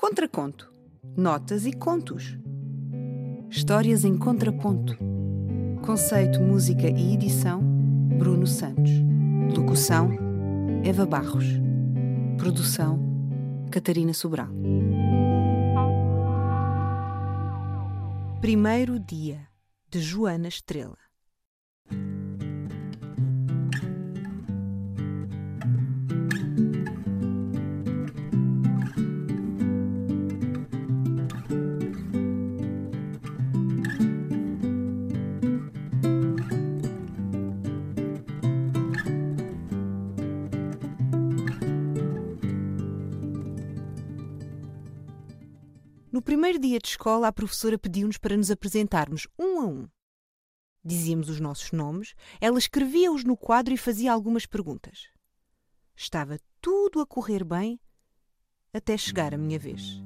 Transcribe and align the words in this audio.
Contraconto. 0.00 0.72
Notas 1.16 1.66
e 1.66 1.72
contos. 1.72 2.38
Histórias 3.50 4.04
em 4.04 4.16
contraponto. 4.16 4.96
Conceito, 5.84 6.40
música 6.40 6.88
e 6.88 7.14
edição: 7.14 7.60
Bruno 8.16 8.46
Santos. 8.46 8.92
Locução: 9.56 10.10
Eva 10.84 11.04
Barros. 11.04 11.46
Produção: 12.36 13.00
Catarina 13.72 14.14
Sobral. 14.14 14.50
Primeiro 18.40 19.00
dia 19.00 19.48
de 19.90 20.00
Joana 20.00 20.46
Estrela. 20.46 21.07
No 46.18 46.22
primeiro 46.22 46.58
dia 46.58 46.80
de 46.80 46.88
escola, 46.88 47.28
a 47.28 47.32
professora 47.32 47.78
pediu-nos 47.78 48.18
para 48.18 48.36
nos 48.36 48.50
apresentarmos 48.50 49.28
um 49.38 49.60
a 49.60 49.66
um. 49.66 49.88
Dizíamos 50.84 51.28
os 51.28 51.38
nossos 51.38 51.70
nomes, 51.70 52.12
ela 52.40 52.58
escrevia-os 52.58 53.22
no 53.22 53.36
quadro 53.36 53.72
e 53.72 53.76
fazia 53.76 54.12
algumas 54.12 54.44
perguntas. 54.44 55.10
Estava 55.94 56.40
tudo 56.60 57.00
a 57.00 57.06
correr 57.06 57.44
bem 57.44 57.78
até 58.74 58.96
chegar 58.96 59.32
a 59.32 59.38
minha 59.38 59.60
vez. 59.60 60.02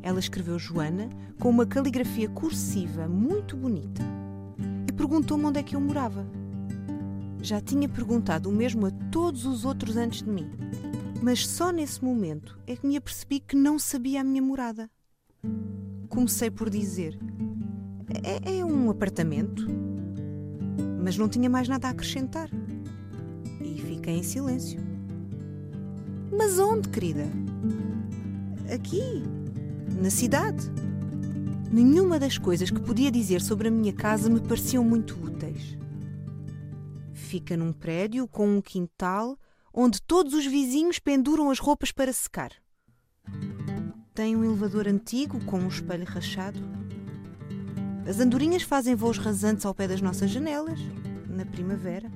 Ela 0.00 0.18
escreveu 0.18 0.58
Joana 0.58 1.10
com 1.38 1.50
uma 1.50 1.66
caligrafia 1.66 2.30
cursiva 2.30 3.06
muito 3.06 3.54
bonita 3.54 4.00
e 4.88 4.92
perguntou-me 4.94 5.44
onde 5.44 5.60
é 5.60 5.62
que 5.62 5.76
eu 5.76 5.80
morava. 5.82 6.26
Já 7.42 7.60
tinha 7.60 7.86
perguntado 7.86 8.48
o 8.48 8.52
mesmo 8.52 8.86
a 8.86 8.90
todos 9.12 9.44
os 9.44 9.66
outros 9.66 9.98
antes 9.98 10.22
de 10.22 10.30
mim, 10.30 10.50
mas 11.22 11.46
só 11.46 11.70
nesse 11.70 12.02
momento 12.02 12.58
é 12.66 12.74
que 12.74 12.86
me 12.86 12.96
apercebi 12.96 13.40
que 13.40 13.54
não 13.54 13.78
sabia 13.78 14.22
a 14.22 14.24
minha 14.24 14.40
morada. 14.40 14.90
Comecei 16.08 16.50
por 16.50 16.70
dizer: 16.70 17.18
é, 18.22 18.58
é, 18.58 18.64
um 18.64 18.90
apartamento. 18.90 19.66
Mas 21.02 21.16
não 21.16 21.28
tinha 21.28 21.48
mais 21.48 21.68
nada 21.68 21.88
a 21.88 21.90
acrescentar. 21.90 22.50
E 23.60 23.80
fiquei 23.80 24.14
em 24.14 24.22
silêncio. 24.22 24.80
Mas 26.36 26.58
onde, 26.58 26.88
querida? 26.88 27.24
Aqui, 28.72 29.22
na 30.00 30.10
cidade. 30.10 30.70
Nenhuma 31.70 32.18
das 32.18 32.38
coisas 32.38 32.70
que 32.70 32.80
podia 32.80 33.10
dizer 33.10 33.40
sobre 33.40 33.68
a 33.68 33.70
minha 33.70 33.92
casa 33.92 34.30
me 34.30 34.40
pareciam 34.40 34.82
muito 34.82 35.18
úteis. 35.22 35.76
Fica 37.12 37.56
num 37.56 37.72
prédio 37.72 38.26
com 38.26 38.48
um 38.48 38.60
quintal 38.60 39.38
onde 39.72 40.00
todos 40.00 40.32
os 40.32 40.46
vizinhos 40.46 40.98
penduram 40.98 41.50
as 41.50 41.58
roupas 41.58 41.92
para 41.92 42.12
secar. 42.12 42.52
Tem 44.18 44.34
um 44.34 44.42
elevador 44.42 44.88
antigo 44.88 45.38
com 45.44 45.60
um 45.60 45.68
espelho 45.68 46.04
rachado. 46.04 46.58
As 48.04 48.18
andorinhas 48.18 48.64
fazem 48.64 48.96
voos 48.96 49.16
rasantes 49.16 49.64
ao 49.64 49.72
pé 49.72 49.86
das 49.86 50.00
nossas 50.00 50.28
janelas, 50.28 50.80
na 51.28 51.46
primavera. 51.46 52.10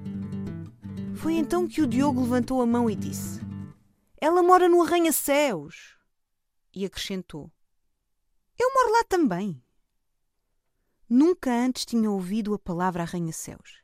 Foi 1.15 1.35
então 1.35 1.69
que 1.69 1.81
o 1.81 1.87
Diogo 1.87 2.23
levantou 2.23 2.61
a 2.61 2.67
mão 2.67 2.91
e 2.91 2.97
disse: 2.97 3.41
Ela 4.21 4.43
mora 4.43 4.69
no 4.69 4.83
arranha-céus. 4.83 5.97
E 6.75 6.85
acrescentou: 6.85 7.53
Eu 8.59 8.75
moro 8.75 8.95
lá 8.95 9.05
também. 9.05 9.63
Nunca 11.09 11.53
antes 11.53 11.87
tinha 11.87 12.11
ouvido 12.11 12.53
a 12.53 12.59
palavra 12.59 13.05
arranha-céus. 13.05 13.81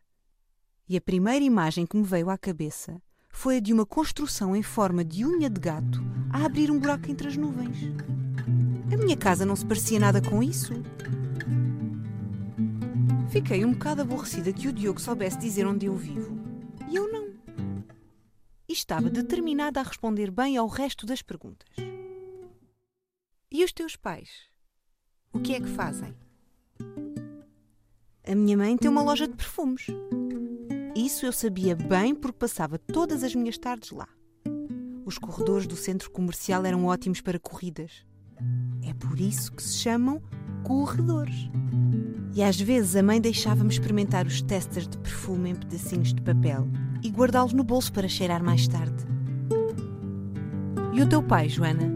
E 0.89 0.97
a 0.97 1.01
primeira 1.01 1.45
imagem 1.45 1.87
que 1.87 1.97
me 1.97 2.03
veio 2.03 2.31
à 2.31 2.37
cabeça 2.37 3.01
foi 3.39 3.59
a 3.59 3.61
de 3.61 3.73
uma 3.73 3.87
construção 3.87 4.57
em 4.57 4.65
forma 4.65 5.05
de 5.05 5.25
unha 5.25 5.49
de 5.49 5.61
gato 5.61 6.03
a 6.33 6.45
abrir 6.45 6.73
um 6.73 6.81
buraco 6.81 7.09
entre 7.09 7.29
as 7.29 7.37
nuvens. 7.37 7.79
A 8.93 8.97
minha 8.97 9.17
casa 9.17 9.47
não 9.47 9.55
se 9.55 9.65
parecia 9.65 10.01
nada 10.01 10.21
com 10.21 10.43
isso. 10.43 10.73
Fiquei 13.31 13.65
um 13.65 13.75
bocado 13.75 14.03
aborrecida 14.03 14.53
que 14.53 14.67
o 14.67 14.73
Diogo 14.73 15.01
soubesse 15.01 15.39
dizer 15.39 15.69
onde 15.69 15.87
eu 15.87 15.95
vivo. 15.95 16.37
E 16.91 16.97
eu 16.97 17.13
não. 17.13 17.29
E 18.69 18.73
estava 18.73 19.09
determinada 19.09 19.79
a 19.79 19.85
responder 19.85 20.33
bem 20.33 20.57
ao 20.57 20.67
resto 20.67 21.07
das 21.07 21.23
perguntas. 21.23 21.69
E 23.53 23.63
os 23.63 23.73
teus 23.73 23.95
pais? 23.95 24.31
O 25.33 25.39
que 25.39 25.55
é 25.55 25.61
que 25.61 25.69
fazem? 25.69 26.13
A 28.27 28.35
minha 28.35 28.57
mãe 28.57 28.77
tem 28.77 28.91
uma 28.91 29.03
loja 29.03 29.29
de 29.29 29.37
perfumes. 29.37 29.87
Isso 30.99 31.25
eu 31.25 31.31
sabia 31.31 31.77
bem 31.77 32.13
porque 32.13 32.41
passava 32.41 32.77
todas 32.77 33.23
as 33.23 33.33
minhas 33.33 33.57
tardes 33.57 33.93
lá. 33.93 34.09
Os 35.07 35.17
corredores 35.17 35.65
do 35.65 35.77
centro 35.77 36.11
comercial 36.11 36.65
eram 36.67 36.87
ótimos 36.87 37.21
para 37.21 37.39
corridas. 37.39 38.05
É 38.83 38.93
por 38.95 39.21
isso 39.21 39.53
que 39.53 39.63
se 39.63 39.79
chamam 39.79 40.21
corredores. 40.65 41.49
E 42.35 42.43
às 42.43 42.61
vezes 42.61 42.97
a 42.97 43.03
mãe 43.05 43.21
deixava-me 43.21 43.71
experimentar 43.71 44.27
os 44.27 44.43
testers 44.43 44.89
de 44.89 44.99
perfume 44.99 45.51
em 45.51 45.55
pedacinhos 45.55 46.13
de 46.13 46.21
papel 46.21 46.69
e 47.01 47.09
guardá-los 47.11 47.53
no 47.53 47.63
bolso 47.63 47.93
para 47.93 48.09
cheirar 48.09 48.43
mais 48.43 48.67
tarde. 48.67 49.07
E 50.93 51.01
o 51.01 51.09
teu 51.09 51.23
pai, 51.23 51.49
Joana? 51.49 51.93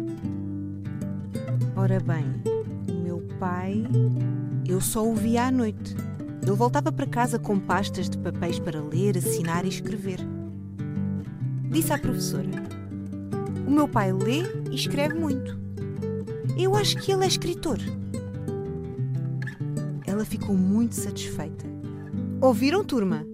Ora 1.75 1.99
bem, 1.99 2.25
o 2.89 3.03
meu 3.03 3.19
pai 3.41 3.83
eu 4.65 4.81
só 4.81 5.05
o 5.05 5.13
via 5.13 5.47
à 5.47 5.51
noite. 5.51 5.97
Ele 6.43 6.57
voltava 6.57 6.91
para 6.91 7.07
casa 7.07 7.39
com 7.39 7.59
pastas 7.59 8.11
de 8.11 8.19
papéis 8.19 8.59
para 8.59 8.83
ler, 8.83 9.17
assinar 9.17 9.65
e 9.65 9.69
escrever. 9.69 10.19
Disse 11.71 11.93
à 11.93 11.99
professora: 11.99 12.51
O 13.67 13.71
meu 13.71 13.87
pai 13.87 14.13
lê 14.13 14.43
e 14.71 14.75
escreve 14.75 15.15
muito. 15.15 15.57
Eu 16.59 16.75
acho 16.75 16.99
que 16.99 17.13
ele 17.13 17.25
é 17.25 17.29
escritor. 17.29 17.79
Ela 20.05 20.25
ficou 20.25 20.57
muito 20.57 20.97
satisfeita. 20.97 21.65
Ouviram, 22.41 22.85
turma? 22.85 23.25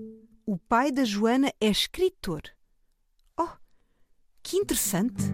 O 0.47 0.59
pai 0.59 0.93
da 0.93 1.03
Joana 1.03 1.51
é 1.61 1.69
escritor. 1.69 2.43
Oh, 3.41 3.49
que 4.43 4.59
interessante! 4.59 5.25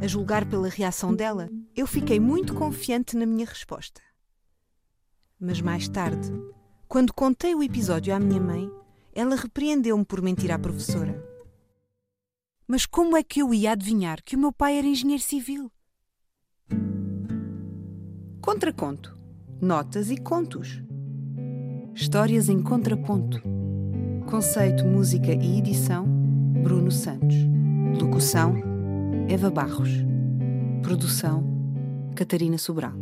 A 0.00 0.06
julgar 0.06 0.44
pela 0.44 0.68
reação 0.68 1.14
dela, 1.14 1.48
eu 1.74 1.86
fiquei 1.86 2.20
muito 2.20 2.54
confiante 2.54 3.16
na 3.16 3.26
minha 3.26 3.46
resposta. 3.46 4.00
Mas 5.38 5.60
mais 5.60 5.86
tarde, 5.86 6.32
quando 6.88 7.12
contei 7.12 7.54
o 7.54 7.62
episódio 7.62 8.14
à 8.14 8.18
minha 8.18 8.40
mãe, 8.40 8.70
ela 9.14 9.36
repreendeu-me 9.36 10.04
por 10.04 10.22
mentir 10.22 10.50
à 10.50 10.58
professora. 10.58 11.22
Mas 12.66 12.86
como 12.86 13.16
é 13.16 13.22
que 13.22 13.42
eu 13.42 13.52
ia 13.52 13.72
adivinhar 13.72 14.22
que 14.24 14.34
o 14.34 14.38
meu 14.38 14.50
pai 14.50 14.78
era 14.78 14.86
engenheiro 14.86 15.22
civil? 15.22 15.70
Contraconto. 18.40 19.14
Notas 19.60 20.10
e 20.10 20.16
contos. 20.16 20.82
Histórias 21.94 22.48
em 22.48 22.62
contraponto. 22.62 23.42
Conceito, 24.30 24.86
música 24.86 25.32
e 25.32 25.58
edição: 25.58 26.06
Bruno 26.62 26.90
Santos. 26.90 27.36
Locução: 28.00 28.54
Eva 29.28 29.50
Barros. 29.50 29.90
Produção: 30.82 31.44
Catarina 32.14 32.58
Sobral. 32.58 32.94